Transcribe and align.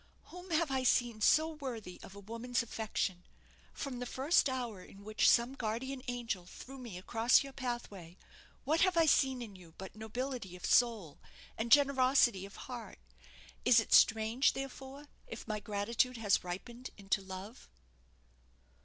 "Whom 0.31 0.49
have 0.49 0.71
I 0.71 0.81
seen 0.81 1.21
so 1.21 1.47
worthy 1.51 1.99
of 2.01 2.15
a 2.15 2.19
woman's 2.19 2.63
affection? 2.63 3.23
From 3.71 3.99
the 3.99 4.07
first 4.07 4.49
hour 4.49 4.83
in 4.83 5.03
which 5.03 5.29
some 5.29 5.53
guardian 5.53 6.01
angel 6.07 6.47
threw 6.47 6.79
me 6.79 6.97
across 6.97 7.43
your 7.43 7.53
pathway, 7.53 8.17
what 8.63 8.81
have 8.81 8.97
I 8.97 9.05
seen 9.05 9.43
in 9.43 9.55
you 9.55 9.75
but 9.77 9.95
nobility 9.95 10.55
of 10.55 10.65
soul 10.65 11.19
and 11.55 11.71
generosity 11.71 12.47
of 12.47 12.55
heart? 12.65 12.97
Is 13.63 13.79
it 13.79 13.93
strange, 13.93 14.53
therefore, 14.53 15.05
if 15.27 15.47
my 15.47 15.59
gratitude 15.59 16.17
has 16.17 16.43
ripened 16.43 16.89
into 16.97 17.21
love?" 17.21 17.69